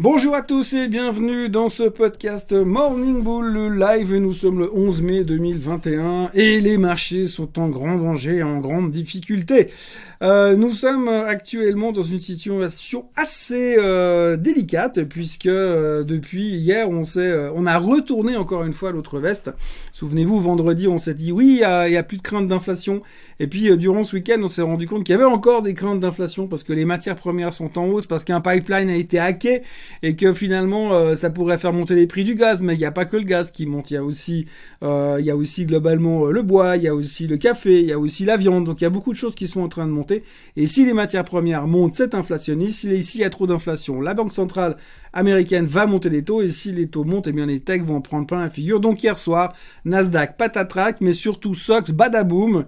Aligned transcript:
Bonjour 0.00 0.36
à 0.36 0.42
tous 0.42 0.74
et 0.74 0.86
bienvenue 0.86 1.48
dans 1.48 1.68
ce 1.68 1.82
podcast 1.82 2.52
Morning 2.52 3.20
Bull 3.20 3.80
live. 3.80 4.14
Nous 4.14 4.32
sommes 4.32 4.60
le 4.60 4.72
11 4.72 5.02
mai 5.02 5.24
2021 5.24 6.30
et 6.34 6.60
les 6.60 6.78
marchés 6.78 7.26
sont 7.26 7.58
en 7.58 7.68
grand 7.68 7.96
danger, 7.96 8.44
en 8.44 8.60
grande 8.60 8.92
difficulté. 8.92 9.72
Euh, 10.20 10.56
nous 10.56 10.72
sommes 10.72 11.08
actuellement 11.08 11.92
dans 11.92 12.02
une 12.02 12.20
situation 12.20 13.08
assez 13.14 13.76
euh, 13.78 14.36
délicate 14.36 15.04
puisque 15.04 15.46
euh, 15.46 16.02
depuis 16.02 16.56
hier 16.56 16.90
on 16.90 17.04
s'est, 17.04 17.48
on 17.54 17.66
a 17.66 17.78
retourné 17.78 18.36
encore 18.36 18.64
une 18.64 18.72
fois 18.72 18.90
l'autre 18.90 19.20
veste. 19.20 19.52
Souvenez-vous, 19.92 20.40
vendredi 20.40 20.88
on 20.88 20.98
s'est 20.98 21.14
dit 21.14 21.30
oui, 21.30 21.46
il 21.46 21.58
y 21.58 21.64
a, 21.64 21.82
a, 21.82 22.02
plus 22.02 22.16
de 22.16 22.22
crainte 22.22 22.48
d'inflation. 22.48 23.02
Et 23.38 23.46
puis 23.46 23.76
durant 23.76 24.02
ce 24.02 24.16
week-end 24.16 24.40
on 24.42 24.48
s'est 24.48 24.62
rendu 24.62 24.88
compte 24.88 25.04
qu'il 25.04 25.12
y 25.12 25.16
avait 25.16 25.24
encore 25.24 25.62
des 25.62 25.74
craintes 25.74 26.00
d'inflation 26.00 26.48
parce 26.48 26.64
que 26.64 26.72
les 26.72 26.84
matières 26.84 27.16
premières 27.16 27.52
sont 27.52 27.78
en 27.78 27.86
hausse, 27.86 28.06
parce 28.06 28.24
qu'un 28.24 28.40
pipeline 28.40 28.90
a 28.90 28.96
été 28.96 29.20
hacké 29.20 29.62
et 30.02 30.16
que 30.16 30.34
finalement 30.34 31.14
ça 31.14 31.30
pourrait 31.30 31.58
faire 31.58 31.72
monter 31.72 31.94
les 31.94 32.08
prix 32.08 32.24
du 32.24 32.34
gaz. 32.34 32.60
Mais 32.60 32.74
il 32.74 32.78
n'y 32.78 32.84
a 32.84 32.90
pas 32.90 33.04
que 33.04 33.16
le 33.16 33.22
gaz 33.22 33.52
qui 33.52 33.66
monte, 33.66 33.92
il 33.92 33.94
y 33.94 33.96
a 33.96 34.02
aussi, 34.02 34.46
il 34.82 35.24
y 35.24 35.30
a 35.30 35.36
aussi 35.36 35.66
globalement 35.66 36.26
le 36.26 36.42
bois, 36.42 36.76
il 36.76 36.82
y 36.82 36.88
a 36.88 36.94
aussi 36.94 37.28
le 37.28 37.36
café, 37.36 37.80
il 37.80 37.86
y 37.86 37.92
a 37.92 37.98
aussi 37.98 38.24
la 38.24 38.36
viande. 38.36 38.64
Donc 38.64 38.80
il 38.80 38.84
y 38.84 38.86
a 38.86 38.90
beaucoup 38.90 39.12
de 39.12 39.18
choses 39.18 39.36
qui 39.36 39.46
sont 39.46 39.60
en 39.60 39.68
train 39.68 39.86
de 39.86 39.92
monter. 39.92 40.07
Et 40.56 40.66
si 40.66 40.84
les 40.84 40.94
matières 40.94 41.24
premières 41.24 41.66
montent, 41.66 41.92
c'est 41.92 42.14
inflationniste. 42.14 42.80
Si 43.02 43.18
il 43.18 43.20
y 43.20 43.24
a 43.24 43.30
trop 43.30 43.46
d'inflation, 43.46 44.00
la 44.00 44.14
Banque 44.14 44.32
centrale 44.32 44.76
américaine 45.18 45.66
va 45.66 45.86
monter 45.86 46.08
les 46.08 46.22
taux. 46.22 46.42
Et 46.42 46.50
si 46.50 46.72
les 46.72 46.86
taux 46.86 47.04
montent, 47.04 47.26
eh 47.26 47.32
bien 47.32 47.46
les 47.46 47.60
techs 47.60 47.84
vont 47.84 47.96
en 47.96 48.00
prendre 48.00 48.26
plein 48.26 48.40
la 48.40 48.50
figure. 48.50 48.80
Donc 48.80 49.02
hier 49.02 49.18
soir, 49.18 49.54
Nasdaq 49.84 50.36
patatrac, 50.36 51.00
mais 51.00 51.12
surtout 51.12 51.54
Sox 51.54 51.90
badaboom. 51.90 52.64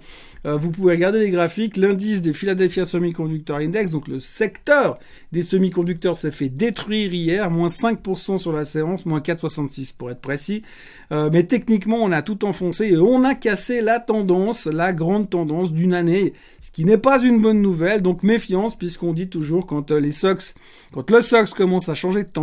Euh, 0.47 0.57
vous 0.57 0.71
pouvez 0.71 0.95
regarder 0.95 1.21
les 1.21 1.31
graphiques. 1.31 1.77
L'indice 1.77 2.21
des 2.21 2.33
Philadelphia 2.33 2.85
Semiconductor 2.85 3.59
Index, 3.59 3.91
donc 3.91 4.09
le 4.09 4.21
secteur 4.21 4.99
des 5.33 5.43
semi-conducteurs, 5.43 6.17
s'est 6.17 6.31
fait 6.31 6.49
détruire 6.49 7.13
hier, 7.13 7.51
moins 7.51 7.69
5% 7.69 8.39
sur 8.39 8.53
la 8.53 8.65
séance, 8.65 9.05
moins 9.05 9.21
4,66 9.21 9.95
pour 9.97 10.11
être 10.11 10.21
précis. 10.21 10.63
Euh, 11.13 11.29
mais 11.33 11.43
techniquement, 11.45 11.99
on 11.99 12.13
a 12.13 12.23
tout 12.23 12.45
enfoncé 12.45 12.87
et 12.87 12.97
on 12.97 13.25
a 13.25 13.35
cassé 13.35 13.83
la 13.83 14.01
tendance, 14.01 14.67
la 14.67 14.93
grande 14.93 15.29
tendance 15.29 15.73
d'une 15.73 15.93
année, 15.93 16.33
ce 16.61 16.71
qui 16.71 16.85
n'est 16.85 16.99
pas 16.99 17.23
une 17.23 17.41
bonne 17.41 17.61
nouvelle. 17.61 18.01
Donc 18.01 18.23
méfiance, 18.23 18.77
puisqu'on 18.77 19.13
dit 19.13 19.29
toujours 19.29 19.67
quand 19.67 19.91
euh, 19.91 20.01
les 20.01 20.13
Sox, 20.13 20.55
quand 20.93 21.11
le 21.11 21.21
Sox 21.21 21.53
commence 21.55 21.89
à 21.89 21.95
changer 21.95 22.25
de 22.25 22.31
tendance, 22.31 22.40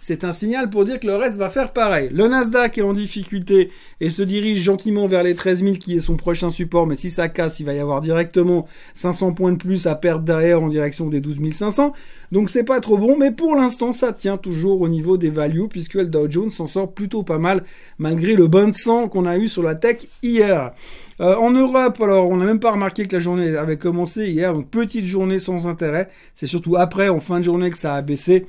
c'est 0.00 0.24
un 0.24 0.32
signal 0.32 0.70
pour 0.70 0.84
dire 0.84 1.00
que 1.00 1.06
le 1.06 1.16
reste 1.16 1.38
va 1.38 1.50
faire 1.50 1.72
pareil. 1.72 2.10
Le 2.12 2.28
Nasdaq 2.28 2.78
est 2.78 2.82
en 2.82 2.92
difficulté 2.92 3.70
et 4.00 4.10
se 4.10 4.22
dirige 4.22 4.62
gentiment 4.62 5.06
vers 5.06 5.22
les 5.22 5.34
13 5.34 5.62
000 5.62 5.74
qui 5.76 5.96
est 5.96 6.00
son 6.00 6.16
prochain 6.16 6.50
support, 6.50 6.86
mais 6.86 6.96
si 6.96 7.10
ça 7.10 7.28
casse, 7.28 7.60
il 7.60 7.66
va 7.66 7.74
y 7.74 7.78
avoir 7.78 8.00
directement 8.00 8.66
500 8.94 9.34
points 9.34 9.52
de 9.52 9.58
plus 9.58 9.86
à 9.86 9.94
perdre 9.94 10.24
derrière 10.24 10.62
en 10.62 10.68
direction 10.68 11.08
des 11.08 11.20
12 11.20 11.38
500. 11.52 11.92
Donc 12.32 12.50
c'est 12.50 12.64
pas 12.64 12.80
trop 12.80 12.98
bon, 12.98 13.16
mais 13.18 13.30
pour 13.30 13.54
l'instant 13.54 13.92
ça 13.92 14.12
tient 14.12 14.36
toujours 14.36 14.80
au 14.80 14.88
niveau 14.88 15.16
des 15.16 15.30
values 15.30 15.68
puisque 15.68 15.94
le 15.94 16.06
Dow 16.06 16.30
Jones 16.30 16.50
s'en 16.50 16.66
sort 16.66 16.92
plutôt 16.92 17.22
pas 17.22 17.38
mal 17.38 17.64
malgré 17.98 18.34
le 18.34 18.46
bon 18.46 18.72
sang 18.72 19.08
qu'on 19.08 19.26
a 19.26 19.36
eu 19.38 19.48
sur 19.48 19.62
la 19.62 19.74
tech 19.74 19.98
hier. 20.22 20.72
Euh, 21.20 21.36
en 21.36 21.50
Europe, 21.52 22.00
alors 22.00 22.28
on 22.28 22.36
n'a 22.36 22.44
même 22.44 22.58
pas 22.58 22.72
remarqué 22.72 23.06
que 23.06 23.14
la 23.14 23.20
journée 23.20 23.56
avait 23.56 23.76
commencé 23.76 24.28
hier, 24.30 24.52
donc 24.52 24.68
petite 24.68 25.06
journée 25.06 25.38
sans 25.38 25.68
intérêt. 25.68 26.08
C'est 26.34 26.48
surtout 26.48 26.76
après, 26.76 27.08
en 27.08 27.20
fin 27.20 27.38
de 27.38 27.44
journée, 27.44 27.70
que 27.70 27.78
ça 27.78 27.94
a 27.94 28.02
baissé. 28.02 28.46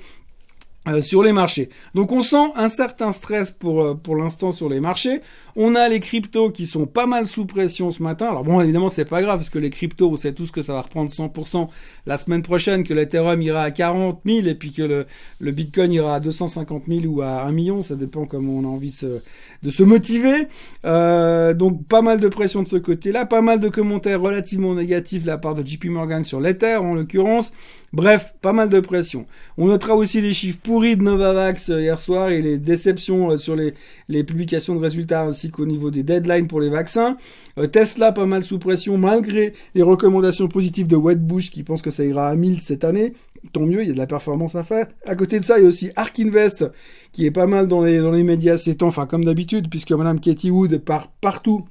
Euh, 0.88 1.02
sur 1.02 1.24
les 1.24 1.32
marchés. 1.32 1.70
Donc 1.96 2.12
on 2.12 2.22
sent 2.22 2.52
un 2.56 2.68
certain 2.68 3.12
stress 3.12 3.50
pour, 3.50 3.82
euh, 3.82 3.96
pour 3.96 4.16
l'instant 4.16 4.52
sur 4.52 4.70
les 4.70 4.80
marchés. 4.80 5.22
On 5.58 5.74
a 5.76 5.88
les 5.88 6.02
cryptos 6.02 6.52
qui 6.52 6.66
sont 6.66 6.86
pas 6.86 7.06
mal 7.06 7.28
sous 7.28 7.46
pression 7.46 7.90
ce 7.90 8.04
matin. 8.04 8.28
Alors 8.28 8.44
bon, 8.44 8.60
évidemment, 8.60 8.90
c'est 8.90 9.06
pas 9.06 9.22
grave 9.22 9.38
parce 9.38 9.50
que 9.50 9.58
les 9.58 9.70
cryptos, 9.70 10.12
on 10.12 10.18
sait 10.18 10.34
tous 10.34 10.52
que 10.52 10.62
ça 10.62 10.74
va 10.74 10.82
reprendre 10.82 11.10
100% 11.10 11.70
la 12.06 12.18
semaine 12.18 12.42
prochaine, 12.42 12.84
que 12.84 12.94
l'Ethereum 12.94 13.42
ira 13.42 13.62
à 13.62 13.72
40 13.72 14.20
000 14.26 14.48
et 14.48 14.56
puis 14.56 14.74
que 14.74 15.06
le, 15.40 15.52
Bitcoin 15.52 15.94
ira 15.94 16.16
à 16.16 16.20
250 16.20 16.84
000 16.90 17.06
ou 17.06 17.22
à 17.22 17.44
1 17.44 17.54
million. 17.54 17.82
Ça 17.82 17.96
dépend 17.96 18.26
comment 18.26 18.52
on 18.52 18.66
a 18.66 18.68
envie 18.68 18.90
de 18.90 18.96
se, 18.96 19.22
de 19.64 19.70
se 19.70 19.84
motiver. 19.84 20.50
Euh, 20.84 21.54
donc 21.54 21.86
pas 21.88 22.02
mal 22.02 22.20
de 22.20 22.28
pression 22.28 22.62
de 22.62 22.68
ce 22.68 22.76
côté-là, 22.76 23.26
pas 23.26 23.42
mal 23.42 23.62
de 23.62 23.70
commentaires 23.70 24.20
relativement 24.20 24.76
négatifs 24.76 25.22
de 25.22 25.28
la 25.28 25.38
part 25.38 25.56
de 25.56 25.66
JP 25.66 25.86
Morgan 25.86 26.24
sur 26.24 26.42
l'Ether 26.42 26.76
en 26.76 26.96
l'occurrence. 26.96 27.54
Bref, 27.94 28.34
pas 28.42 28.52
mal 28.52 28.68
de 28.68 28.82
pression. 28.82 29.26
On 29.58 29.68
notera 29.68 29.96
aussi 29.96 30.20
les 30.20 30.34
chiffres 30.34 30.60
pourris 30.62 30.98
de 30.98 31.04
Novavax 31.04 31.70
euh, 31.70 31.80
hier 31.80 31.98
soir 31.98 32.30
et 32.30 32.42
les 32.42 32.58
déceptions 32.58 33.32
euh, 33.32 33.38
sur 33.38 33.56
les, 33.56 33.74
les 34.10 34.26
publications 34.26 34.76
de 34.76 34.82
résultats 34.82 35.24
ainsi 35.24 35.45
qu'au 35.52 35.66
niveau 35.66 35.92
des 35.92 36.04
deadlines 36.04 36.48
pour 36.48 36.60
les 36.60 36.70
vaccins. 36.70 37.18
Euh, 37.58 37.68
Tesla 37.68 38.12
pas 38.12 38.26
mal 38.26 38.44
sous 38.44 38.60
pression 38.60 38.98
malgré 38.98 39.54
les 39.74 39.82
recommandations 39.82 40.48
positives 40.48 40.88
de 40.88 40.96
Wedbush 40.96 41.52
qui 41.52 41.64
pense 41.64 41.82
que 41.82 41.92
ça 41.92 42.04
ira 42.04 42.28
à 42.28 42.36
1000 42.36 42.62
cette 42.62 42.84
année. 42.84 43.14
Tant 43.54 43.62
mieux, 43.62 43.84
il 43.84 43.88
y 43.88 43.92
a 43.92 43.94
de 43.94 43.98
la 43.98 44.08
performance 44.08 44.56
à 44.56 44.64
faire. 44.64 44.88
À 45.06 45.16
côté 45.16 45.40
de 45.40 45.46
ça, 45.46 45.60
il 45.60 45.64
y 45.64 45.66
a 45.66 45.68
aussi 45.68 45.92
Ark 45.96 46.20
Invest 46.20 46.66
qui 47.12 47.26
est 47.26 47.32
pas 47.32 47.48
mal 47.48 47.68
dans 47.68 47.84
les, 47.84 48.00
dans 48.00 48.12
les 48.12 48.24
médias 48.24 48.58
ces 48.58 48.76
temps, 48.76 48.88
enfin 48.88 49.06
comme 49.06 49.24
d'habitude 49.24 49.70
puisque 49.70 49.92
Madame 49.92 50.20
Katie 50.20 50.52
Wood 50.52 50.78
part 50.80 51.12
partout 51.22 51.66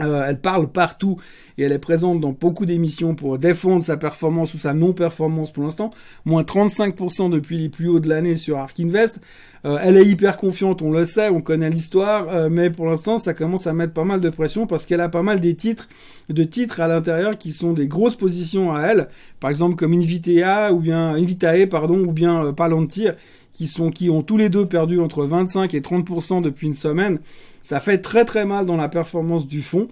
euh, 0.00 0.24
elle 0.26 0.40
parle 0.40 0.72
partout 0.72 1.18
et 1.58 1.64
elle 1.64 1.72
est 1.72 1.78
présente 1.78 2.20
dans 2.20 2.32
beaucoup 2.32 2.64
d'émissions 2.64 3.14
pour 3.14 3.36
défendre 3.36 3.84
sa 3.84 3.98
performance 3.98 4.54
ou 4.54 4.58
sa 4.58 4.72
non-performance 4.72 5.52
pour 5.52 5.64
l'instant. 5.64 5.90
Moins 6.24 6.42
35% 6.42 7.30
depuis 7.30 7.58
les 7.58 7.68
plus 7.68 7.88
hauts 7.88 8.00
de 8.00 8.08
l'année 8.08 8.36
sur 8.36 8.56
Ark 8.56 8.78
Invest. 8.80 9.20
Euh, 9.64 9.78
elle 9.82 9.96
est 9.96 10.06
hyper 10.06 10.38
confiante, 10.38 10.82
on 10.82 10.90
le 10.90 11.04
sait, 11.04 11.28
on 11.28 11.40
connaît 11.40 11.70
l'histoire, 11.70 12.26
euh, 12.30 12.48
mais 12.50 12.70
pour 12.70 12.86
l'instant 12.86 13.18
ça 13.18 13.32
commence 13.32 13.68
à 13.68 13.72
mettre 13.72 13.92
pas 13.92 14.02
mal 14.02 14.20
de 14.20 14.30
pression 14.30 14.66
parce 14.66 14.86
qu'elle 14.86 15.00
a 15.00 15.08
pas 15.08 15.22
mal 15.22 15.38
des 15.38 15.54
titres, 15.54 15.88
de 16.30 16.42
titres 16.42 16.80
à 16.80 16.88
l'intérieur 16.88 17.38
qui 17.38 17.52
sont 17.52 17.72
des 17.72 17.86
grosses 17.86 18.16
positions 18.16 18.74
à 18.74 18.80
elle. 18.80 19.08
Par 19.38 19.50
exemple 19.50 19.76
comme 19.76 19.92
Invitea 19.92 20.72
ou 20.72 20.80
bien 20.80 21.10
Invitae 21.10 21.66
pardon 21.68 22.00
ou 22.00 22.12
bien 22.12 22.52
Palantir 22.54 23.14
qui 23.52 23.66
sont 23.66 23.90
qui 23.90 24.10
ont 24.10 24.22
tous 24.22 24.36
les 24.36 24.48
deux 24.48 24.66
perdu 24.66 25.00
entre 25.00 25.24
25 25.24 25.74
et 25.74 25.80
30% 25.80 26.42
depuis 26.42 26.66
une 26.66 26.74
semaine. 26.74 27.18
Ça 27.62 27.80
fait 27.80 27.98
très 27.98 28.24
très 28.24 28.44
mal 28.44 28.66
dans 28.66 28.76
la 28.76 28.88
performance 28.88 29.46
du 29.46 29.62
fond. 29.62 29.88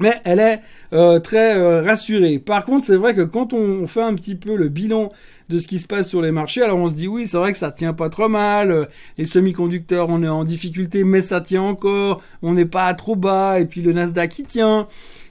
Mais 0.00 0.20
elle 0.24 0.40
est 0.40 0.60
euh, 0.92 1.20
très 1.20 1.56
euh, 1.56 1.82
rassurée. 1.82 2.38
Par 2.38 2.64
contre, 2.64 2.86
c'est 2.86 2.96
vrai 2.96 3.14
que 3.14 3.20
quand 3.20 3.52
on, 3.52 3.86
fait 3.86 4.02
un 4.02 4.14
petit 4.14 4.34
peu 4.34 4.56
le 4.56 4.68
bilan 4.68 5.12
de 5.48 5.58
ce 5.58 5.68
qui 5.68 5.78
se 5.78 5.86
passe 5.86 6.08
sur 6.08 6.20
les 6.20 6.32
marchés, 6.32 6.62
alors 6.62 6.78
on 6.78 6.88
se 6.88 6.94
dit 6.94 7.06
oui, 7.06 7.26
c'est 7.26 7.36
vrai 7.36 7.52
que 7.52 7.58
ça 7.58 7.70
tient 7.70 7.92
pas 7.92 8.08
trop 8.08 8.28
mal. 8.28 8.70
Euh, 8.70 8.84
les 9.18 9.24
semi-conducteurs, 9.24 10.08
on 10.08 10.22
est 10.22 10.28
en 10.28 10.42
difficulté, 10.42 11.04
mais 11.04 11.20
ça 11.20 11.40
tient 11.40 11.62
encore. 11.62 12.22
On 12.42 12.54
n'est 12.54 12.66
pas 12.66 12.92
trop 12.94 13.14
bas. 13.14 13.60
Et 13.60 13.66
puis 13.66 13.82
le 13.82 13.92
Nasdaq 13.92 14.30
qui 14.30 14.42
tient. 14.42 14.88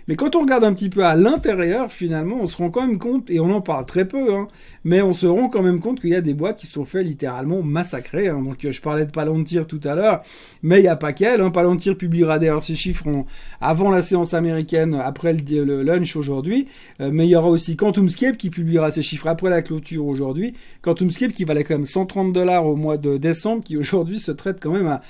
Mais 0.07 0.15
quand 0.15 0.35
on 0.35 0.41
regarde 0.41 0.65
un 0.65 0.73
petit 0.73 0.89
peu 0.89 1.05
à 1.05 1.15
l'intérieur, 1.15 1.91
finalement, 1.91 2.39
on 2.41 2.47
se 2.47 2.57
rend 2.57 2.69
quand 2.69 2.85
même 2.85 2.99
compte, 2.99 3.29
et 3.29 3.39
on 3.39 3.49
en 3.51 3.61
parle 3.61 3.85
très 3.85 4.05
peu, 4.05 4.33
hein, 4.35 4.47
mais 4.83 5.01
on 5.01 5.13
se 5.13 5.25
rend 5.25 5.47
quand 5.47 5.61
même 5.61 5.79
compte 5.79 6.01
qu'il 6.01 6.09
y 6.09 6.15
a 6.15 6.21
des 6.21 6.33
boîtes 6.33 6.59
qui 6.59 6.67
sont 6.67 6.83
fait 6.83 7.03
littéralement 7.03 7.61
massacrer. 7.61 8.27
Hein. 8.27 8.41
Donc 8.41 8.67
je 8.69 8.81
parlais 8.81 9.05
de 9.05 9.11
Palantir 9.11 9.65
tout 9.65 9.79
à 9.85 9.95
l'heure, 9.95 10.21
mais 10.61 10.79
il 10.79 10.81
n'y 10.81 10.87
a 10.89 10.97
pas 10.97 11.13
qu'elle. 11.13 11.39
Hein. 11.39 11.51
Palantir 11.51 11.97
publiera 11.97 12.37
d'ailleurs 12.37 12.61
ses 12.61 12.75
chiffres 12.75 13.07
avant 13.61 13.89
la 13.89 14.01
séance 14.01 14.33
américaine, 14.33 14.95
après 14.95 15.33
le, 15.33 15.83
lunch 15.83 16.15
aujourd'hui. 16.17 16.67
Euh, 16.99 17.09
mais 17.13 17.25
il 17.25 17.29
y 17.29 17.35
aura 17.35 17.47
aussi 17.47 17.77
QuantumScape 17.77 18.35
qui 18.37 18.49
publiera 18.49 18.91
ses 18.91 19.03
chiffres 19.03 19.27
après 19.27 19.49
la 19.49 19.61
clôture 19.61 20.05
aujourd'hui. 20.05 20.53
QuantumScape 20.81 21.31
qui 21.31 21.45
valait 21.45 21.63
quand 21.63 21.75
même 21.75 21.85
130 21.85 22.33
dollars 22.33 22.65
au 22.65 22.75
mois 22.75 22.97
de 22.97 23.17
décembre, 23.17 23.63
qui 23.63 23.77
aujourd'hui 23.77 24.19
se 24.19 24.31
traite 24.31 24.57
quand 24.61 24.71
même 24.71 24.87
à 24.87 25.01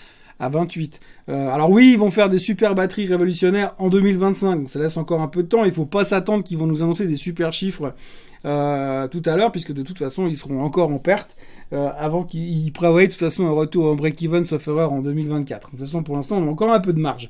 à 0.44 0.50
28. 0.50 1.00
Euh, 1.30 1.50
alors 1.50 1.70
oui, 1.70 1.92
ils 1.94 1.98
vont 1.98 2.12
faire 2.12 2.30
des 2.30 2.40
super 2.40 2.76
batteries 2.76 3.08
révolutionnaires 3.08 3.74
en 3.78 3.90
2025, 3.90 4.56
donc 4.56 4.70
ça 4.70 4.80
laisse 4.80 4.98
encore 4.98 5.22
un 5.22 5.28
peu 5.28 5.44
de 5.44 5.48
temps. 5.48 5.64
Il 5.64 5.72
faut 5.72 5.86
pas 5.86 6.04
s'attendre 6.04 6.44
qu'ils 6.44 6.58
vont 6.58 6.68
nous 6.68 6.84
annoncer 6.84 7.08
des 7.08 7.16
super 7.16 7.54
chiffres 7.54 7.94
euh, 8.46 9.08
tout 9.08 9.22
à 9.26 9.38
l'heure, 9.38 9.52
puisque 9.52 9.72
de 9.72 9.84
toute 9.84 10.00
façon, 10.00 10.28
ils 10.28 10.36
seront 10.36 10.62
encore 10.62 10.92
en 10.92 11.00
perte. 11.00 11.36
Euh, 11.72 11.90
avant 11.98 12.24
qu'ils 12.24 12.72
prévoient 12.72 13.02
de 13.02 13.08
toute 13.08 13.20
façon 13.20 13.48
un 13.48 13.52
retour 13.52 13.88
en 13.88 13.96
break-even 13.96 14.44
sauf 14.46 14.68
erreur 14.68 14.94
en 14.94 15.02
2024. 15.02 15.72
De 15.72 15.78
toute 15.78 15.86
façon, 15.88 16.04
pour 16.04 16.16
l'instant, 16.16 16.38
on 16.38 16.48
a 16.48 16.52
encore 16.52 16.72
un 16.72 16.80
peu 16.80 16.94
de 16.94 17.00
marge. 17.00 17.30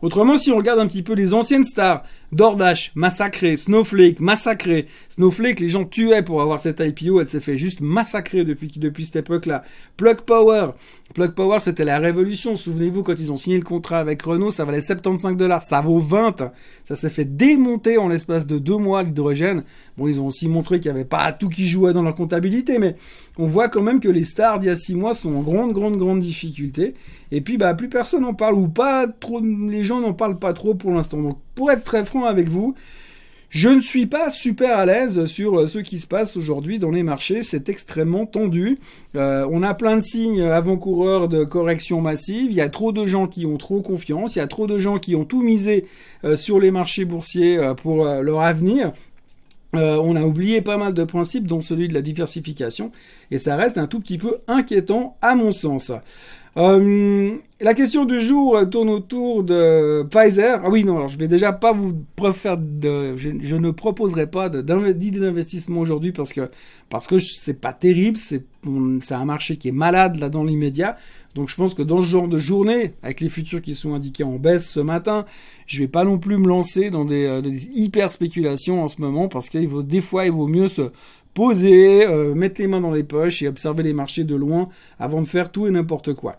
Autrement, 0.00 0.38
si 0.38 0.52
on 0.52 0.56
regarde 0.56 0.78
un 0.78 0.86
petit 0.86 1.02
peu 1.02 1.14
les 1.14 1.34
anciennes 1.34 1.64
stars, 1.64 2.04
DoorDash, 2.32 2.92
massacré, 2.94 3.56
Snowflake, 3.56 4.20
massacré. 4.20 4.86
Snowflake, 5.08 5.58
les 5.58 5.68
gens 5.68 5.84
tuaient 5.84 6.22
pour 6.22 6.40
avoir 6.40 6.60
cette 6.60 6.80
IPO, 6.80 7.20
elle 7.20 7.26
s'est 7.26 7.40
fait 7.40 7.58
juste 7.58 7.80
massacrer 7.80 8.44
depuis, 8.44 8.68
depuis 8.76 9.04
cette 9.04 9.16
époque-là. 9.16 9.64
Plug 9.96 10.20
Power. 10.20 10.70
Plug 11.12 11.32
Power, 11.32 11.58
c'était 11.58 11.84
la 11.84 11.98
révolution. 11.98 12.54
Souvenez-vous, 12.54 13.02
quand 13.02 13.18
ils 13.18 13.32
ont 13.32 13.36
signé 13.36 13.56
le 13.56 13.64
contrat 13.64 13.98
avec 13.98 14.22
Renault, 14.22 14.52
ça 14.52 14.64
valait 14.64 14.80
75 14.80 15.36
dollars. 15.36 15.60
Ça 15.60 15.80
vaut 15.80 15.98
20. 15.98 16.52
Ça 16.84 16.94
s'est 16.94 17.10
fait 17.10 17.24
démonter 17.24 17.98
en 17.98 18.06
l'espace 18.06 18.46
de 18.46 18.58
deux 18.58 18.76
mois, 18.76 19.02
l'hydrogène. 19.02 19.64
Bon, 19.96 20.06
ils 20.06 20.20
ont 20.20 20.26
aussi 20.26 20.46
montré 20.46 20.78
qu'il 20.78 20.92
n'y 20.92 20.98
avait 20.98 21.08
pas 21.08 21.32
tout 21.32 21.48
qui 21.48 21.66
jouait 21.66 21.92
dans 21.92 22.02
leur 22.02 22.14
comptabilité, 22.14 22.78
mais 22.78 22.94
on 23.38 23.46
voit 23.46 23.68
quand 23.68 23.82
même 23.82 23.98
que 23.98 24.08
les 24.08 24.24
stars 24.24 24.60
d'il 24.60 24.68
y 24.68 24.70
a 24.70 24.76
six 24.76 24.94
mois 24.94 25.14
sont 25.14 25.34
en 25.34 25.42
grande, 25.42 25.72
grande, 25.72 25.98
grande 25.98 26.20
difficulté. 26.20 26.94
Et 27.32 27.40
puis, 27.40 27.58
bah, 27.58 27.74
plus 27.74 27.88
personne 27.88 28.22
n'en 28.22 28.34
parle 28.34 28.54
ou 28.54 28.68
pas 28.68 29.08
trop, 29.08 29.40
les 29.40 29.82
gens 29.82 30.00
n'en 30.00 30.12
parlent 30.12 30.38
pas 30.38 30.52
trop 30.52 30.74
pour 30.74 30.92
l'instant. 30.92 31.40
Pour 31.54 31.70
être 31.70 31.84
très 31.84 32.04
franc 32.04 32.24
avec 32.24 32.48
vous, 32.48 32.74
je 33.50 33.68
ne 33.68 33.80
suis 33.80 34.06
pas 34.06 34.30
super 34.30 34.78
à 34.78 34.86
l'aise 34.86 35.26
sur 35.26 35.68
ce 35.68 35.78
qui 35.80 35.98
se 35.98 36.06
passe 36.06 36.36
aujourd'hui 36.36 36.78
dans 36.78 36.92
les 36.92 37.02
marchés. 37.02 37.42
C'est 37.42 37.68
extrêmement 37.68 38.24
tendu. 38.24 38.78
Euh, 39.16 39.44
on 39.50 39.64
a 39.64 39.74
plein 39.74 39.96
de 39.96 40.00
signes 40.02 40.42
avant-coureurs 40.42 41.26
de 41.26 41.42
correction 41.42 42.00
massive. 42.00 42.52
Il 42.52 42.56
y 42.56 42.60
a 42.60 42.68
trop 42.68 42.92
de 42.92 43.06
gens 43.06 43.26
qui 43.26 43.46
ont 43.46 43.56
trop 43.56 43.80
confiance. 43.82 44.36
Il 44.36 44.38
y 44.38 44.42
a 44.42 44.46
trop 44.46 44.68
de 44.68 44.78
gens 44.78 44.98
qui 44.98 45.16
ont 45.16 45.24
tout 45.24 45.42
misé 45.42 45.86
euh, 46.24 46.36
sur 46.36 46.60
les 46.60 46.70
marchés 46.70 47.04
boursiers 47.04 47.58
euh, 47.58 47.74
pour 47.74 48.04
leur 48.04 48.40
avenir. 48.40 48.92
euh, 49.74 49.96
on 50.02 50.16
a 50.16 50.22
oublié 50.22 50.60
pas 50.60 50.76
mal 50.76 50.94
de 50.94 51.04
principes, 51.04 51.46
dont 51.46 51.60
celui 51.60 51.88
de 51.88 51.94
la 51.94 52.02
diversification, 52.02 52.90
et 53.30 53.38
ça 53.38 53.56
reste 53.56 53.78
un 53.78 53.86
tout 53.86 54.00
petit 54.00 54.18
peu 54.18 54.38
inquiétant 54.48 55.16
à 55.22 55.34
mon 55.34 55.52
sens. 55.52 55.92
Euh, 56.56 57.36
la 57.60 57.74
question 57.74 58.04
du 58.04 58.20
jour 58.20 58.58
tourne 58.70 58.88
autour 58.90 59.44
de 59.44 60.02
Pfizer. 60.10 60.60
Ah 60.64 60.68
oui, 60.68 60.84
non, 60.84 60.96
alors 60.96 61.08
je 61.08 61.18
vais 61.18 61.28
déjà 61.28 61.52
pas 61.52 61.72
vous 61.72 61.92
faire 62.32 62.56
de, 62.58 63.16
je, 63.16 63.56
ne 63.56 63.70
proposerai 63.70 64.26
pas 64.26 64.48
d'idée 64.48 65.20
d'investissement 65.20 65.80
aujourd'hui 65.80 66.12
parce 66.12 66.32
que 66.32 66.50
parce 66.88 67.06
que 67.06 67.18
c'est 67.20 67.60
pas 67.60 67.72
terrible, 67.72 68.16
c'est 68.16 68.44
c'est 69.00 69.14
un 69.14 69.24
marché 69.24 69.56
qui 69.56 69.68
est 69.68 69.72
malade 69.72 70.16
là 70.16 70.28
dans 70.28 70.42
l'immédiat. 70.42 70.96
Donc 71.36 71.48
je 71.48 71.54
pense 71.54 71.74
que 71.74 71.82
dans 71.82 72.00
ce 72.02 72.06
genre 72.08 72.26
de 72.26 72.38
journée, 72.38 72.94
avec 73.04 73.20
les 73.20 73.28
futurs 73.28 73.62
qui 73.62 73.76
sont 73.76 73.94
indiqués 73.94 74.24
en 74.24 74.36
baisse 74.36 74.68
ce 74.68 74.80
matin, 74.80 75.26
je 75.66 75.78
vais 75.78 75.86
pas 75.86 76.02
non 76.02 76.18
plus 76.18 76.38
me 76.38 76.48
lancer 76.48 76.90
dans 76.90 77.04
des, 77.04 77.24
euh, 77.24 77.40
des 77.40 77.68
hyper 77.68 78.10
spéculations 78.10 78.82
en 78.82 78.88
ce 78.88 79.00
moment 79.00 79.28
parce 79.28 79.48
qu'il 79.48 79.68
vaut 79.68 79.84
des 79.84 80.00
fois 80.00 80.24
il 80.24 80.32
vaut 80.32 80.48
mieux 80.48 80.66
se 80.66 80.90
poser, 81.34 82.06
euh, 82.06 82.34
mettre 82.34 82.60
les 82.60 82.66
mains 82.66 82.80
dans 82.80 82.92
les 82.92 83.04
poches 83.04 83.42
et 83.42 83.48
observer 83.48 83.82
les 83.82 83.92
marchés 83.92 84.24
de 84.24 84.34
loin 84.34 84.68
avant 84.98 85.22
de 85.22 85.26
faire 85.26 85.50
tout 85.50 85.66
et 85.66 85.70
n'importe 85.70 86.14
quoi. 86.14 86.36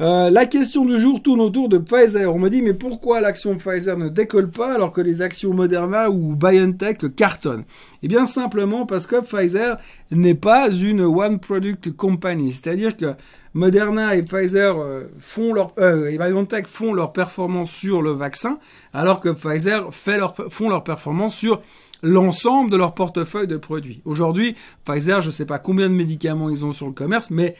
Euh, 0.00 0.28
la 0.28 0.46
question 0.46 0.84
du 0.84 0.98
jour 0.98 1.22
tourne 1.22 1.40
autour 1.40 1.68
de 1.68 1.78
Pfizer. 1.78 2.34
On 2.34 2.38
me 2.38 2.50
dit 2.50 2.62
mais 2.62 2.74
pourquoi 2.74 3.20
l'action 3.20 3.56
Pfizer 3.56 3.96
ne 3.96 4.08
décolle 4.08 4.50
pas 4.50 4.74
alors 4.74 4.90
que 4.90 5.00
les 5.00 5.22
actions 5.22 5.54
Moderna 5.54 6.10
ou 6.10 6.34
BioNTech 6.34 7.14
cartonnent? 7.14 7.64
Eh 8.02 8.08
bien 8.08 8.26
simplement 8.26 8.86
parce 8.86 9.06
que 9.06 9.20
Pfizer 9.20 9.76
n'est 10.10 10.34
pas 10.34 10.68
une 10.70 11.02
one 11.02 11.38
product 11.38 11.92
company, 11.92 12.50
c'est-à-dire 12.50 12.96
que 12.96 13.14
Moderna 13.52 14.16
et 14.16 14.24
Pfizer 14.24 14.76
euh, 14.80 15.04
font 15.20 15.54
leur 15.54 15.74
BioNTech 15.76 16.66
font 16.66 16.92
leur 16.92 17.12
performance 17.12 17.70
sur 17.70 18.02
le 18.02 18.10
vaccin 18.10 18.58
alors 18.92 19.20
que 19.20 19.28
Pfizer 19.28 19.94
fait 19.94 20.18
leur, 20.18 20.34
font 20.50 20.68
leur 20.68 20.82
performance 20.82 21.36
sur 21.36 21.62
l'ensemble 22.04 22.70
de 22.70 22.76
leur 22.76 22.94
portefeuille 22.94 23.48
de 23.48 23.56
produits. 23.56 24.02
Aujourd'hui, 24.04 24.54
Pfizer, 24.84 25.22
je 25.22 25.28
ne 25.28 25.32
sais 25.32 25.46
pas 25.46 25.58
combien 25.58 25.88
de 25.88 25.94
médicaments 25.94 26.50
ils 26.50 26.64
ont 26.64 26.72
sur 26.72 26.86
le 26.86 26.92
commerce, 26.92 27.30
mais 27.30 27.56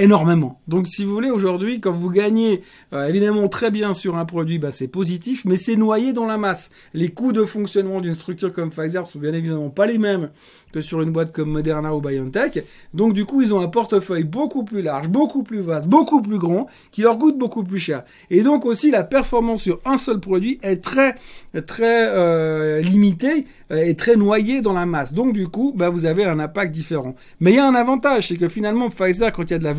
énormément. 0.00 0.60
Donc 0.66 0.86
si 0.86 1.04
vous 1.04 1.12
voulez, 1.12 1.30
aujourd'hui, 1.30 1.80
quand 1.80 1.92
vous 1.92 2.10
gagnez 2.10 2.62
euh, 2.92 3.06
évidemment 3.06 3.48
très 3.48 3.70
bien 3.70 3.92
sur 3.92 4.16
un 4.16 4.24
produit, 4.24 4.58
bah, 4.58 4.70
c'est 4.70 4.88
positif, 4.88 5.44
mais 5.44 5.56
c'est 5.56 5.76
noyé 5.76 6.12
dans 6.12 6.26
la 6.26 6.38
masse. 6.38 6.70
Les 6.94 7.10
coûts 7.10 7.32
de 7.32 7.44
fonctionnement 7.44 8.00
d'une 8.00 8.14
structure 8.14 8.52
comme 8.52 8.70
Pfizer 8.70 9.06
sont 9.06 9.18
bien 9.18 9.32
évidemment 9.32 9.70
pas 9.70 9.86
les 9.86 9.98
mêmes 9.98 10.30
que 10.72 10.80
sur 10.80 11.02
une 11.02 11.10
boîte 11.10 11.32
comme 11.32 11.50
Moderna 11.50 11.94
ou 11.94 12.00
BioNTech. 12.00 12.64
Donc 12.94 13.12
du 13.12 13.24
coup, 13.24 13.42
ils 13.42 13.52
ont 13.52 13.60
un 13.60 13.68
portefeuille 13.68 14.24
beaucoup 14.24 14.64
plus 14.64 14.82
large, 14.82 15.08
beaucoup 15.08 15.42
plus 15.42 15.60
vaste, 15.60 15.88
beaucoup 15.88 16.22
plus 16.22 16.38
grand, 16.38 16.66
qui 16.92 17.02
leur 17.02 17.18
coûte 17.18 17.38
beaucoup 17.38 17.64
plus 17.64 17.78
cher. 17.78 18.04
Et 18.30 18.42
donc 18.42 18.64
aussi, 18.64 18.90
la 18.90 19.04
performance 19.04 19.62
sur 19.62 19.80
un 19.84 19.98
seul 19.98 20.20
produit 20.20 20.58
est 20.62 20.82
très 20.82 21.14
très 21.66 22.06
euh, 22.08 22.80
limitée 22.80 23.46
euh, 23.72 23.84
et 23.84 23.96
très 23.96 24.16
noyée 24.16 24.60
dans 24.60 24.72
la 24.72 24.86
masse. 24.86 25.12
Donc 25.12 25.32
du 25.32 25.48
coup, 25.48 25.72
bah, 25.76 25.90
vous 25.90 26.06
avez 26.06 26.24
un 26.24 26.38
impact 26.38 26.72
différent. 26.72 27.14
Mais 27.40 27.52
il 27.52 27.56
y 27.56 27.58
a 27.58 27.66
un 27.66 27.74
avantage, 27.74 28.28
c'est 28.28 28.36
que 28.36 28.48
finalement, 28.48 28.90
Pfizer, 28.90 29.32
quand 29.32 29.42
il 29.44 29.50
y 29.50 29.54
a 29.54 29.58
de 29.58 29.64
la 29.64 29.72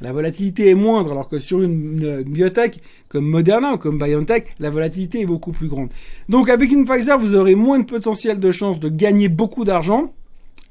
la 0.00 0.12
volatilité 0.12 0.70
est 0.70 0.74
moindre, 0.74 1.12
alors 1.12 1.28
que 1.28 1.38
sur 1.38 1.62
une, 1.62 2.22
biotech 2.22 2.80
comme 3.08 3.26
Moderna 3.26 3.74
ou 3.74 3.78
comme 3.78 3.98
BioNTech, 3.98 4.54
la 4.58 4.70
volatilité 4.70 5.20
est 5.20 5.26
beaucoup 5.26 5.52
plus 5.52 5.68
grande. 5.68 5.88
Donc 6.28 6.48
avec 6.48 6.70
une 6.70 6.84
Pfizer, 6.84 7.18
vous 7.18 7.34
aurez 7.34 7.54
moins 7.54 7.78
de 7.78 7.84
potentiel 7.84 8.40
de 8.40 8.50
chance 8.50 8.80
de 8.80 8.88
gagner 8.88 9.28
beaucoup 9.28 9.64
d'argent, 9.64 10.12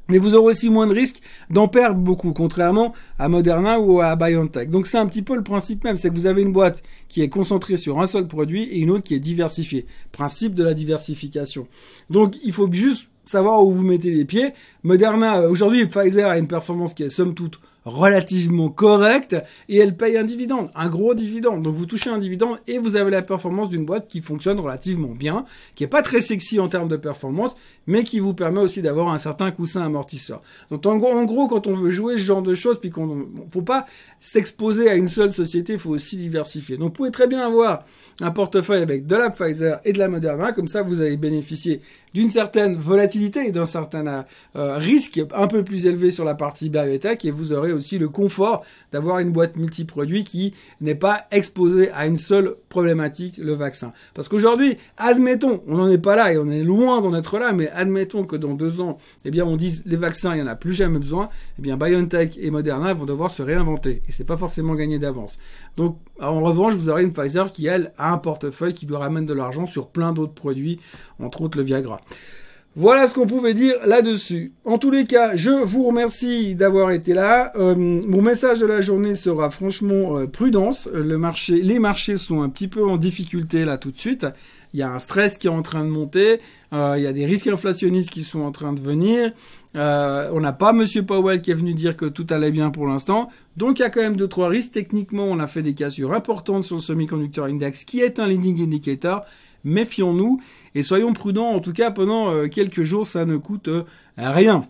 mais 0.10 0.18
vous 0.18 0.36
aurez 0.36 0.52
aussi 0.52 0.70
moins 0.70 0.88
de 0.88 0.94
risques 0.94 1.22
d'en 1.50 1.68
perdre 1.68 2.00
beaucoup, 2.00 2.34
contrairement 2.34 2.94
à 3.18 3.30
Moderna 3.30 3.80
ou 3.80 4.02
à 4.02 4.16
BioNTech. 4.16 4.70
Donc 4.70 4.88
c'est 4.88 4.98
un 4.98 5.08
petit 5.08 5.22
peu 5.22 5.36
le 5.36 5.44
principe 5.44 5.84
même, 5.84 5.96
c'est 5.96 6.10
que 6.10 6.16
vous 6.16 6.26
avez 6.26 6.42
une 6.42 6.52
boîte 6.52 6.84
qui 7.08 7.22
est 7.22 7.30
concentrée 7.30 7.78
sur 7.78 8.00
un 8.02 8.06
seul 8.06 8.28
produit 8.28 8.64
et 8.64 8.80
une 8.80 8.92
autre 8.92 9.04
qui 9.04 9.16
est 9.16 9.20
diversifiée. 9.20 9.86
Principe 10.12 10.56
de 10.56 10.64
la 10.64 10.74
diversification. 10.74 11.68
Donc 12.10 12.36
il 12.44 12.52
faut 12.52 12.72
juste 12.72 13.08
savoir 13.26 13.64
où 13.64 13.72
vous 13.72 13.84
mettez 13.84 14.12
les 14.12 14.26
pieds. 14.26 14.52
Moderna, 14.84 15.40
euh, 15.40 15.50
aujourd'hui, 15.50 15.86
Pfizer 15.86 16.30
a 16.30 16.38
une 16.38 16.48
performance 16.48 16.94
qui 16.94 17.04
est 17.04 17.10
somme 17.10 17.34
toute 17.34 17.60
relativement 17.86 18.70
correcte 18.70 19.36
et 19.70 19.78
elle 19.78 19.96
paye 19.96 20.18
un 20.18 20.24
dividende, 20.24 20.70
un 20.76 20.88
gros 20.88 21.14
dividende. 21.14 21.64
Donc 21.64 21.76
vous 21.76 21.86
touchez 21.86 22.10
un 22.10 22.18
dividende 22.18 22.58
et 22.68 22.78
vous 22.78 22.96
avez 22.96 23.12
la 23.12 23.22
performance 23.22 23.70
d'une 23.70 23.86
boîte 23.86 24.08
qui 24.08 24.22
fonctionne 24.22 24.60
relativement 24.60 25.10
bien, 25.10 25.46
qui 25.76 25.84
est 25.84 25.88
pas 25.88 26.02
très 26.02 26.22
sexy 26.22 26.60
en 26.60 26.70
termes 26.70 26.88
de 26.88 26.98
performance, 26.98 27.56
mais 27.88 28.04
qui 28.04 28.20
vous 28.20 28.34
permet 28.34 28.62
aussi 28.62 28.82
d'avoir 28.82 29.10
un 29.10 29.18
certain 29.18 29.52
coussin 29.52 29.82
amortisseur. 29.82 30.42
Donc 30.72 30.86
en 30.86 31.24
gros, 31.26 31.48
quand 31.48 31.68
on 31.68 31.74
veut 31.74 31.92
jouer 31.92 32.14
ce 32.14 32.24
genre 32.24 32.42
de 32.42 32.54
choses, 32.54 32.80
puis 32.80 32.90
qu'on 32.90 33.28
faut 33.52 33.62
pas 33.62 33.86
s'exposer 34.20 34.90
à 34.90 34.96
une 34.96 35.10
seule 35.10 35.32
société, 35.32 35.74
il 35.74 35.80
faut 35.80 35.92
aussi 35.92 36.18
diversifier. 36.18 36.78
Donc 36.78 36.90
vous 36.90 36.94
pouvez 36.94 37.12
très 37.12 37.28
bien 37.28 37.46
avoir 37.46 37.86
un 38.22 38.32
portefeuille 38.32 38.82
avec 38.82 39.08
de 39.08 39.16
la 39.16 39.30
Pfizer 39.30 39.80
et 39.84 39.92
de 39.94 40.00
la 40.00 40.08
Moderna, 40.08 40.54
comme 40.54 40.68
ça 40.68 40.82
vous 40.82 41.02
allez 41.02 41.18
bénéficier 41.18 41.82
d'une 42.14 42.30
certaine 42.30 42.76
volatilité 42.76 43.48
et 43.48 43.52
d'un 43.52 43.66
certain 43.66 44.26
euh, 44.56 44.78
risque 44.78 45.22
un 45.34 45.48
peu 45.48 45.64
plus 45.64 45.86
élevé 45.86 46.12
sur 46.12 46.24
la 46.24 46.36
partie 46.36 46.70
biotech 46.70 47.26
et 47.26 47.32
vous 47.32 47.52
aurez 47.52 47.73
aussi 47.74 47.98
le 47.98 48.10
confort 48.10 48.64
d'avoir 48.92 49.20
une 49.20 49.32
boîte 49.32 49.56
multiproduit 49.56 50.24
qui 50.24 50.54
n'est 50.82 50.96
pas 50.96 51.26
exposée 51.32 51.92
à 51.92 52.06
une 52.06 52.18
seule 52.18 52.56
problématique, 52.70 53.38
le 53.38 53.54
vaccin. 53.54 53.94
Parce 54.14 54.30
qu'aujourd'hui, 54.30 54.78
admettons, 54.98 55.64
on 55.68 55.78
n'en 55.78 55.90
est 55.90 55.98
pas 55.98 56.16
là 56.16 56.34
et 56.34 56.38
on 56.38 56.50
est 56.50 56.64
loin 56.64 57.02
d'en 57.02 57.14
être 57.14 57.38
là, 57.40 57.54
mais 57.54 57.70
admettons 57.70 58.26
que 58.26 58.36
dans 58.36 58.54
deux 58.54 58.82
ans, 58.82 58.98
eh 59.26 59.32
bien, 59.32 59.46
on 59.46 59.56
dise 59.56 59.84
les 59.86 59.98
vaccins, 59.98 60.34
il 60.34 60.38
n'y 60.38 60.44
en 60.44 60.48
a 60.48 60.56
plus 60.56 60.74
jamais 60.74 61.00
besoin, 61.00 61.30
eh 61.60 61.62
bien, 61.62 61.78
BioNTech 61.78 62.38
et 62.38 62.52
Moderna 62.52 62.94
vont 62.94 63.06
devoir 63.06 63.32
se 63.32 63.42
réinventer. 63.42 64.02
Et 64.08 64.12
c'est 64.12 64.24
pas 64.24 64.38
forcément 64.38 64.76
gagné 64.76 65.00
d'avance. 65.00 65.38
Donc, 65.78 65.98
en 66.20 66.42
revanche, 66.42 66.76
vous 66.76 66.90
aurez 66.90 67.04
une 67.04 67.14
Pfizer 67.14 67.52
qui, 67.52 67.68
elle, 67.68 67.92
a 67.98 68.12
un 68.12 68.18
portefeuille 68.18 68.74
qui 68.74 68.86
lui 68.86 68.96
ramène 68.96 69.26
de 69.26 69.34
l'argent 69.34 69.66
sur 69.66 69.88
plein 69.88 70.14
d'autres 70.14 70.34
produits, 70.34 70.80
entre 71.20 71.42
autres 71.42 71.58
le 71.58 71.64
Viagra. 71.64 72.02
Voilà 72.76 73.08
ce 73.08 73.14
qu'on 73.14 73.28
pouvait 73.28 73.54
dire 73.54 73.76
là-dessus. 73.86 74.52
En 74.66 74.80
tous 74.80 74.90
les 74.90 75.06
cas, 75.06 75.36
je 75.36 75.52
vous 75.52 75.86
remercie 75.86 76.56
d'avoir 76.56 76.90
été 76.90 77.14
là. 77.14 77.52
Euh, 77.56 77.76
mon 77.76 78.24
message 78.24 78.58
de 78.58 78.66
la 78.66 78.82
journée 78.82 79.14
sera 79.14 79.52
franchement 79.52 80.18
euh, 80.18 80.26
prudence. 80.26 80.90
Marché, 80.92 81.62
les 81.62 81.78
marchés 81.78 82.18
sont 82.18 82.42
un 82.42 82.50
petit 82.50 82.68
peu 82.68 82.84
en 82.84 82.98
difficulté 82.98 83.64
là 83.64 83.78
tout 83.78 83.92
de 83.92 84.00
suite. 84.00 84.26
Il 84.74 84.80
y 84.80 84.84
a 84.84 84.92
un 84.92 85.00
stress 85.00 85.38
qui 85.38 85.48
est 85.48 85.52
en 85.52 85.62
train 85.62 85.84
de 85.84 85.90
monter. 85.90 86.40
Euh, 86.74 86.96
il 86.98 87.04
y 87.04 87.08
a 87.08 87.14
des 87.14 87.26
risques 87.26 87.48
inflationnistes 87.48 88.10
qui 88.10 88.24
sont 88.24 88.42
en 88.42 88.52
train 88.52 88.74
de 88.74 88.80
venir. 88.80 89.32
on 89.76 90.40
n'a 90.40 90.54
pas 90.54 90.74
Monsieur 90.74 91.04
Powell 91.04 91.42
qui 91.42 91.52
est 91.52 91.56
venu 91.56 91.74
dire 91.74 91.96
que 91.96 92.06
tout 92.06 92.28
allait 92.30 92.52
bien 92.52 92.72
pour 92.72 92.88
l'instant. 92.88 93.30
Donc 93.58 93.80
il 93.80 93.84
y 93.84 93.86
a 93.86 93.90
quand 93.90 94.02
même 94.02 94.18
deux 94.18 94.28
trois 94.28 94.50
risques. 94.50 94.72
Techniquement, 94.72 95.26
on 95.26 95.40
a 95.40 95.48
fait 95.48 95.62
des 95.62 95.74
cassures 95.74 96.14
importantes 96.14 96.64
sur 96.64 96.76
le 96.76 96.82
semi-conductor 96.82 97.46
index, 97.46 97.86
qui 97.86 98.02
est 98.02 98.20
un 98.20 98.28
leading 98.28 98.62
indicator. 98.64 99.24
Méfions-nous. 99.64 100.42
Et 100.76 100.84
soyons 100.84 101.14
prudents, 101.14 101.50
en 101.50 101.60
tout 101.60 101.74
cas 101.74 101.92
pendant 101.92 102.32
euh, 102.32 102.48
quelques 102.48 102.84
jours, 102.84 103.06
ça 103.06 103.26
ne 103.26 103.38
coûte 103.38 103.68
euh, 103.68 103.84
rien. 104.18 104.68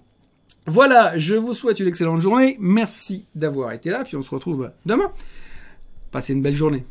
Voilà, 0.65 1.17
je 1.17 1.35
vous 1.35 1.53
souhaite 1.53 1.79
une 1.79 1.87
excellente 1.87 2.21
journée. 2.21 2.57
Merci 2.59 3.25
d'avoir 3.35 3.71
été 3.71 3.89
là, 3.89 4.03
puis 4.03 4.15
on 4.15 4.21
se 4.21 4.29
retrouve 4.29 4.71
demain. 4.85 5.11
Passez 6.11 6.33
une 6.33 6.41
belle 6.41 6.55
journée. 6.55 6.85